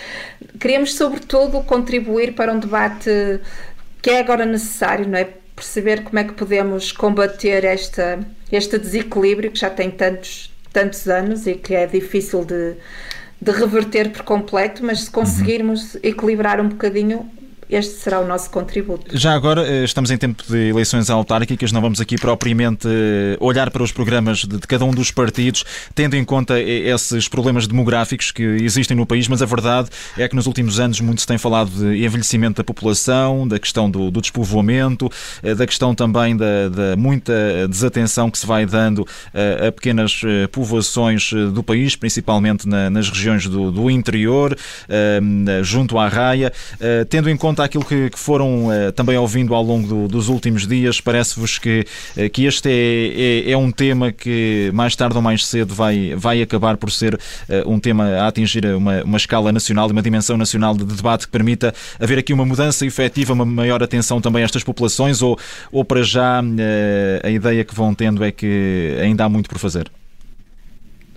queremos 0.60 0.94
sobretudo 0.94 1.64
contribuir 1.64 2.34
para 2.34 2.54
um 2.54 2.60
debate 2.60 3.40
que 4.04 4.12
é 4.12 4.20
agora 4.20 4.46
necessário, 4.46 5.08
não 5.08 5.18
é? 5.18 5.28
Perceber 5.56 6.04
como 6.04 6.18
é 6.20 6.24
que 6.24 6.34
podemos 6.34 6.92
combater 6.92 7.64
esta, 7.66 8.20
este 8.52 8.78
desequilíbrio 8.78 9.52
que 9.52 9.60
já 9.60 9.70
tem 9.70 9.92
tantos, 9.92 10.52
tantos 10.72 11.08
anos 11.08 11.46
e 11.46 11.56
que 11.56 11.76
é 11.76 11.86
difícil 11.86 12.46
de 12.46 12.76
de 13.42 13.52
reverter 13.52 14.12
por 14.12 14.22
completo, 14.22 14.86
mas 14.86 15.02
se 15.02 15.12
conseguirmos 15.12 15.96
equilibrar 16.04 16.62
um 16.62 16.70
bocadinho, 16.70 17.28
este 17.72 17.94
será 17.94 18.20
o 18.20 18.28
nosso 18.28 18.50
contributo. 18.50 19.18
Já 19.18 19.34
agora, 19.34 19.66
eh, 19.66 19.86
estamos 19.86 20.12
em 20.12 20.18
tempo 20.18 20.44
de 20.46 20.70
eleições 20.70 21.10
autárquicas, 21.10 21.72
não 21.72 21.80
vamos 21.80 22.02
aqui 22.02 22.18
propriamente 22.18 22.86
eh, 22.86 23.38
olhar 23.40 23.72
para 23.72 23.82
os 23.82 23.94
programas 23.94 24.40
de 24.40 24.60
cada 24.60 24.84
um 24.84 24.92
dos 24.92 25.10
partidos, 25.10 25.64
tendo 25.96 26.18
em 26.18 26.26
conta 26.26 26.60
eh, 26.60 26.90
esses 26.90 27.30
problemas 27.30 27.68
demográficos 27.68 28.30
que 28.30 28.44
existem 28.44 28.98
no 28.98 29.06
país, 29.06 29.30
mas 29.30 29.42
a 29.42 29.46
verdade 29.46 29.90
é 30.18 30.28
que 30.28 30.36
nos 30.36 30.48
últimos 30.48 30.82
anos 30.82 31.00
muito 31.00 31.22
se 31.22 31.28
tem 31.28 31.38
falado 31.38 31.70
de 31.70 32.04
envelhecimento 32.04 32.58
da 32.58 32.64
população, 32.64 33.48
da 33.48 33.58
questão 33.58 33.90
do, 33.90 34.12
do 34.12 34.20
despovoamento, 34.20 35.10
da 35.42 35.66
questão 35.66 35.96
também 35.96 36.36
da, 36.36 36.68
da, 36.68 36.96
muita 36.98 37.34
desatenção 37.70 38.30
que 38.30 38.38
se 38.38 38.46
vai 38.46 38.66
dando 38.66 39.08
a, 39.34 39.68
a 39.68 39.72
pequenas 39.72 40.22
povoações 40.52 41.32
do 41.54 41.64
país, 41.64 41.96
principalmente 41.96 42.68
na, 42.68 42.90
nas 42.90 43.10
regiões 43.10 43.48
do, 43.48 43.72
do 43.72 43.90
interior, 43.90 44.58
junto 45.64 45.98
à 45.98 46.08
raia, 46.08 46.52
tendo 47.10 47.30
em 47.30 47.38
conta 47.38 47.61
aquilo 47.66 47.86
que, 47.86 48.10
que 48.10 48.20
foram 48.20 48.68
uh, 48.68 48.92
também 48.92 49.18
ouvindo 49.18 49.54
ao 49.54 49.64
longo 49.64 49.88
do, 49.88 50.08
dos 50.08 50.30
últimos 50.30 50.68
dias, 50.68 51.02
parece-vos 51.02 51.58
que, 51.58 51.86
uh, 52.18 52.30
que 52.30 52.46
este 52.46 52.70
é, 52.70 53.50
é, 53.50 53.52
é, 53.52 53.58
um 53.58 53.72
tema 53.72 54.12
que 54.12 54.72
mais 54.74 54.96
tarde 54.96 55.16
ou 55.16 55.22
mais 55.22 55.46
cedo 55.46 55.74
vai, 55.74 56.14
vai 56.16 56.42
acabar 56.42 56.78
por 56.78 56.92
ser 56.92 57.16
uh, 57.16 57.20
um 57.66 57.80
tema 57.80 58.06
a 58.06 58.28
atingir 58.28 58.66
uma, 58.66 59.04
uma 59.04 59.18
escala 59.18 59.52
nacional 59.52 59.90
e 59.90 59.92
uma 59.92 60.02
dimensão 60.02 60.38
nacional 60.38 60.76
de 60.76 60.86
debate 60.86 61.26
que 61.26 61.32
permita 61.32 61.74
haver 62.00 62.20
aqui 62.20 62.34
uma 62.34 62.46
mudança 62.46 62.86
efetiva, 62.86 63.34
uma 63.34 63.46
maior 63.46 63.82
atenção 63.82 64.22
também 64.22 64.42
a 64.42 64.46
estas 64.46 64.64
populações 64.64 65.22
ou, 65.22 65.38
ou 65.72 65.84
para 65.84 66.04
já 66.04 66.42
a 67.24 67.30
ideia 67.30 67.64
que 67.64 67.76
vão 67.76 67.94
tendo 67.94 68.24
é 68.24 68.32
que 68.32 68.98
ainda 69.02 69.26
há 69.26 69.30
muito 69.30 69.50
por 69.50 69.58
fazer? 69.60 69.92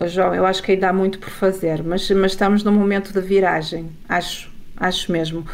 João, 0.07 0.35
eu 0.35 0.45
acho 0.45 0.63
que 0.63 0.73
ainda 0.73 0.89
há 0.89 0.93
muito 0.93 1.19
por 1.19 1.31
fazer, 1.31 1.83
mas, 1.83 2.11
mas 2.11 2.33
estamos 2.33 2.65
num 2.65 2.73
momento 2.73 3.13
de 3.13 3.21
viragem, 3.21 3.89
acho 4.09 4.53
acho 4.77 5.11
mesmo. 5.11 5.47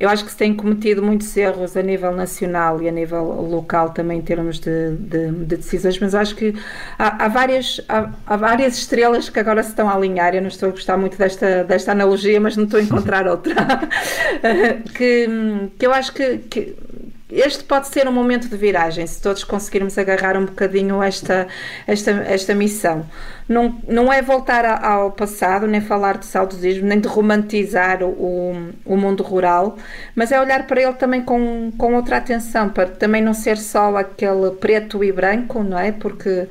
Eu 0.00 0.08
acho 0.08 0.24
que 0.24 0.30
se 0.30 0.36
têm 0.36 0.54
cometido 0.54 1.02
muitos 1.02 1.36
erros 1.36 1.76
a 1.76 1.82
nível 1.82 2.12
nacional 2.12 2.80
e 2.80 2.88
a 2.88 2.92
nível 2.92 3.22
local 3.22 3.90
também 3.90 4.18
em 4.18 4.22
termos 4.22 4.58
de, 4.58 4.96
de, 4.96 5.30
de 5.30 5.56
decisões, 5.56 5.98
mas 5.98 6.14
acho 6.14 6.34
que 6.34 6.54
há, 6.98 7.24
há 7.24 7.28
várias, 7.28 7.80
há, 7.88 8.10
há, 8.26 8.36
várias 8.36 8.78
estrelas 8.78 9.28
que 9.28 9.38
agora 9.38 9.62
se 9.62 9.70
estão 9.70 9.88
a 9.88 9.94
alinhar. 9.94 10.34
Eu 10.34 10.40
não 10.40 10.48
estou 10.48 10.70
a 10.70 10.72
gostar 10.72 10.96
muito 10.96 11.18
desta, 11.18 11.64
desta 11.64 11.92
analogia, 11.92 12.40
mas 12.40 12.56
não 12.56 12.64
estou 12.64 12.80
a 12.80 12.82
encontrar 12.82 13.28
outra. 13.28 13.54
que, 14.96 15.28
que 15.78 15.86
eu 15.86 15.92
acho 15.92 16.12
que, 16.12 16.38
que 16.38 16.76
este 17.34 17.64
pode 17.64 17.88
ser 17.88 18.06
um 18.06 18.12
momento 18.12 18.48
de 18.48 18.56
viragem, 18.56 19.06
se 19.06 19.20
todos 19.20 19.42
conseguirmos 19.42 19.98
agarrar 19.98 20.36
um 20.36 20.44
bocadinho 20.44 21.02
esta, 21.02 21.48
esta, 21.86 22.10
esta 22.10 22.54
missão. 22.54 23.04
Não, 23.48 23.78
não 23.86 24.12
é 24.12 24.22
voltar 24.22 24.64
ao 24.82 25.10
passado, 25.10 25.66
nem 25.66 25.80
falar 25.80 26.18
de 26.18 26.26
saudosismo, 26.26 26.86
nem 26.86 27.00
de 27.00 27.08
romantizar 27.08 28.02
o, 28.02 28.72
o 28.84 28.96
mundo 28.96 29.22
rural, 29.22 29.76
mas 30.14 30.32
é 30.32 30.40
olhar 30.40 30.66
para 30.66 30.80
ele 30.80 30.94
também 30.94 31.22
com, 31.22 31.72
com 31.76 31.94
outra 31.94 32.18
atenção, 32.18 32.68
para 32.68 32.88
também 32.88 33.20
não 33.20 33.34
ser 33.34 33.58
só 33.58 33.96
aquele 33.96 34.52
preto 34.52 35.02
e 35.04 35.12
branco, 35.12 35.62
não 35.62 35.78
é? 35.78 35.92
Porque 35.92 36.48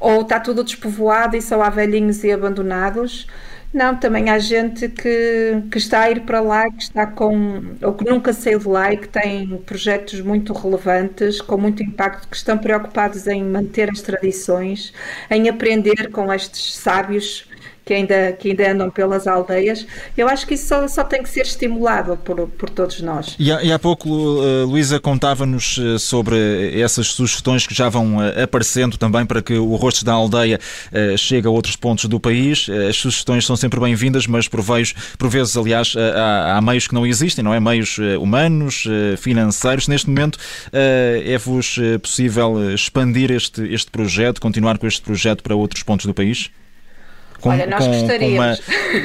ou 0.00 0.22
está 0.22 0.40
tudo 0.40 0.64
despovoado 0.64 1.36
e 1.36 1.42
só 1.42 1.62
há 1.62 1.70
velhinhos 1.70 2.24
e 2.24 2.32
abandonados 2.32 3.28
não, 3.72 3.96
também 3.98 4.28
há 4.28 4.38
gente 4.38 4.88
que, 4.88 5.62
que 5.70 5.78
está 5.78 6.02
a 6.02 6.10
ir 6.10 6.20
para 6.22 6.40
lá, 6.40 6.70
que 6.70 6.82
está 6.82 7.06
com, 7.06 7.74
ou 7.82 7.94
que 7.94 8.04
nunca 8.04 8.32
saiu 8.32 8.58
de 8.58 8.68
lá 8.68 8.92
e 8.92 8.98
que 8.98 9.08
tem 9.08 9.56
projetos 9.64 10.20
muito 10.20 10.52
relevantes, 10.52 11.40
com 11.40 11.56
muito 11.56 11.82
impacto, 11.82 12.28
que 12.28 12.36
estão 12.36 12.58
preocupados 12.58 13.26
em 13.26 13.42
manter 13.44 13.90
as 13.90 14.02
tradições, 14.02 14.92
em 15.30 15.48
aprender 15.48 16.10
com 16.10 16.32
estes 16.32 16.74
sábios 16.74 17.48
que 17.84 17.92
ainda, 17.92 18.32
que 18.32 18.50
ainda 18.50 18.70
andam 18.70 18.90
pelas 18.90 19.26
aldeias. 19.26 19.86
Eu 20.16 20.28
acho 20.28 20.46
que 20.46 20.54
isso 20.54 20.68
só, 20.68 20.86
só 20.86 21.04
tem 21.04 21.22
que 21.22 21.28
ser 21.28 21.42
estimulado 21.42 22.16
por, 22.16 22.48
por 22.48 22.70
todos 22.70 23.00
nós. 23.00 23.34
E 23.38 23.50
há, 23.50 23.62
e 23.62 23.72
há 23.72 23.78
pouco, 23.78 24.08
uh, 24.08 24.66
Luísa, 24.66 25.00
contava-nos 25.00 25.78
uh, 25.78 25.98
sobre 25.98 26.80
essas 26.80 27.08
sugestões 27.08 27.66
que 27.66 27.74
já 27.74 27.88
vão 27.88 28.18
uh, 28.18 28.42
aparecendo 28.42 28.96
também 28.96 29.26
para 29.26 29.42
que 29.42 29.54
o 29.54 29.74
Rostos 29.74 30.02
da 30.02 30.12
Aldeia 30.12 30.58
chegue 31.16 31.46
a 31.46 31.50
outros 31.50 31.76
pontos 31.76 32.04
do 32.06 32.20
país. 32.20 32.66
As 32.88 32.96
sugestões 32.96 33.44
são 33.46 33.56
sempre 33.56 33.80
bem-vindas, 33.80 34.26
mas 34.26 34.46
por, 34.46 34.62
vez, 34.62 34.92
por 35.18 35.28
vezes, 35.28 35.56
aliás, 35.56 35.94
há, 35.96 36.56
há, 36.56 36.60
meios 36.60 36.86
que 36.86 36.94
não 36.94 37.06
existem, 37.06 37.44
não 37.44 37.52
é? 37.52 37.60
Meios 37.60 37.98
humanos, 38.20 38.84
financeiros. 39.18 39.88
Neste 39.88 40.08
momento, 40.08 40.38
é-vos 41.24 41.78
possível 42.00 42.72
expandir 42.72 43.30
este, 43.30 43.62
este 43.72 43.90
projeto, 43.90 44.40
continuar 44.40 44.78
com 44.78 44.86
este 44.86 45.02
projeto 45.02 45.42
para 45.42 45.54
outros 45.54 45.82
pontos 45.82 46.06
do 46.06 46.14
país? 46.14 46.50
Com, 47.42 47.50
Olha, 47.50 47.66
nós 47.66 47.84
com. 47.84 47.92
Com 47.92 48.34
uma, 48.34 48.56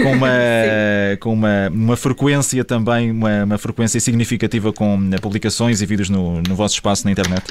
com 0.03 0.11
uma, 0.13 0.29
com 1.19 1.33
uma, 1.33 1.69
uma 1.69 1.97
frequência 1.97 2.63
também, 2.63 3.11
uma, 3.11 3.43
uma 3.43 3.57
frequência 3.57 3.99
significativa 3.99 4.71
com 4.71 5.09
publicações 5.21 5.81
e 5.81 5.85
vídeos 5.85 6.09
no, 6.09 6.41
no 6.43 6.55
vosso 6.55 6.75
espaço 6.75 7.03
na 7.03 7.11
internet? 7.11 7.43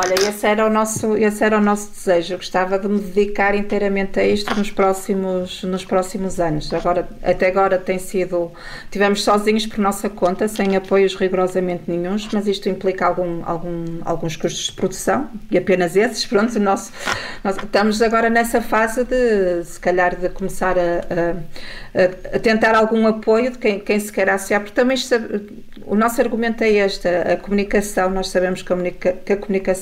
Olha, 0.00 0.14
esse 0.14 0.46
era 0.46 0.64
o 0.64 0.70
nosso, 0.70 1.16
esse 1.16 1.42
era 1.42 1.58
o 1.58 1.60
nosso 1.60 1.90
desejo. 1.90 2.34
Eu 2.34 2.38
gostava 2.38 2.78
de 2.78 2.86
me 2.86 3.00
dedicar 3.00 3.56
inteiramente 3.56 4.20
a 4.20 4.24
isto 4.24 4.54
nos 4.54 4.70
próximos, 4.70 5.64
nos 5.64 5.84
próximos 5.84 6.38
anos. 6.38 6.72
Agora, 6.72 7.08
até 7.20 7.48
agora 7.48 7.78
tem 7.78 7.98
sido, 7.98 8.52
tivemos 8.92 9.24
sozinhos 9.24 9.66
por 9.66 9.80
nossa 9.80 10.08
conta, 10.08 10.46
sem 10.46 10.76
apoios 10.76 11.16
rigorosamente 11.16 11.82
nenhums, 11.88 12.28
mas 12.32 12.46
isto 12.46 12.68
implica 12.68 13.06
algum, 13.06 13.42
algum, 13.44 13.84
alguns 14.04 14.36
custos 14.36 14.66
de 14.66 14.72
produção 14.72 15.28
e 15.50 15.58
apenas 15.58 15.96
esses. 15.96 16.24
Pronto, 16.24 16.60
nosso, 16.60 16.92
nós 17.42 17.56
estamos 17.56 18.00
agora 18.00 18.30
nessa 18.30 18.62
fase 18.62 19.02
de, 19.02 19.64
se 19.64 19.80
calhar, 19.80 20.14
de 20.14 20.28
começar 20.28 20.76
a, 20.78 21.32
a, 22.32 22.36
a 22.36 22.38
tentar 22.38 22.76
algum 22.76 23.04
apoio 23.04 23.50
de 23.50 23.58
quem, 23.58 23.80
quem 23.80 23.98
se 23.98 24.12
quer 24.12 24.30
associar, 24.30 24.60
porque 24.60 24.76
também 24.76 24.96
o 25.88 25.96
nosso 25.96 26.20
argumento 26.20 26.62
é 26.62 26.70
este: 26.70 27.08
a 27.08 27.36
comunicação, 27.36 28.10
nós 28.10 28.28
sabemos 28.28 28.62
que 28.62 28.72
a, 28.72 28.76
que 28.76 29.32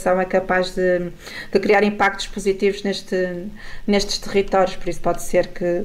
comunicação 0.07 0.21
é 0.21 0.25
capaz 0.25 0.75
de, 0.75 1.11
de, 1.53 1.59
criar 1.59 1.83
impactos 1.83 2.29
positivos 2.29 2.83
neste, 2.83 3.47
nestes 3.87 4.19
territórios, 4.19 4.77
por 4.77 4.89
isso 4.89 5.01
pode 5.01 5.23
ser 5.23 5.49
que 5.49 5.85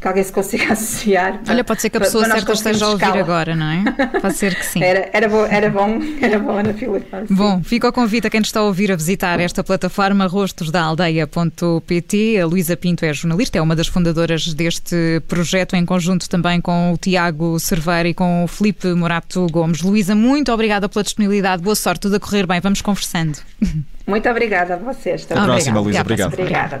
que 0.00 0.08
alguém 0.08 0.24
se 0.24 0.32
consiga 0.32 0.72
associar. 0.80 1.40
Olha, 1.48 1.62
pode 1.62 1.82
ser 1.82 1.90
que 1.90 1.98
a 1.98 2.00
pessoa 2.00 2.24
certa 2.24 2.52
esteja 2.52 2.86
a 2.86 2.90
ouvir 2.90 3.04
escala. 3.04 3.20
agora, 3.20 3.54
não 3.54 3.70
é? 3.70 3.84
Pode 4.20 4.34
ser 4.34 4.54
que 4.54 4.64
sim. 4.64 4.82
Era, 4.90 5.10
era, 5.12 5.28
bom, 5.28 5.44
era 5.44 5.68
bom, 5.70 6.00
era 6.22 6.38
bom, 6.38 6.52
Ana 6.52 6.72
Filipe. 6.72 7.06
Bom, 7.28 7.62
fica 7.62 7.88
o 7.88 7.92
convite 7.92 8.26
a 8.26 8.30
quem 8.30 8.40
nos 8.40 8.48
está 8.48 8.60
a 8.60 8.64
ouvir 8.64 8.90
a 8.90 8.96
visitar 8.96 9.38
esta 9.38 9.62
plataforma 9.62 10.26
rostosdaaldeia.pt. 10.26 12.40
A 12.40 12.46
Luísa 12.46 12.76
Pinto 12.76 13.04
é 13.04 13.12
jornalista, 13.12 13.58
é 13.58 13.62
uma 13.62 13.76
das 13.76 13.88
fundadoras 13.88 14.54
deste 14.54 15.20
projeto, 15.28 15.76
em 15.76 15.84
conjunto 15.84 16.28
também 16.28 16.60
com 16.60 16.92
o 16.92 16.96
Tiago 16.96 17.58
Cerveira 17.60 18.08
e 18.08 18.14
com 18.14 18.44
o 18.44 18.48
Felipe 18.48 18.88
Morato 18.94 19.46
Gomes. 19.50 19.82
Luísa, 19.82 20.14
muito 20.14 20.50
obrigada 20.52 20.88
pela 20.88 21.02
disponibilidade, 21.02 21.62
boa 21.62 21.76
sorte, 21.76 22.00
tudo 22.00 22.16
a 22.16 22.20
correr 22.20 22.46
bem, 22.46 22.60
vamos 22.60 22.80
conversando. 22.80 23.38
Muito 24.06 24.28
obrigada 24.28 24.74
a 24.74 24.78
vocês. 24.78 25.24
Até 25.24 25.38
a 25.38 25.44
próxima, 25.44 25.80
Luísa, 25.80 26.00
obrigado. 26.00 26.32
Obrigada. 26.32 26.80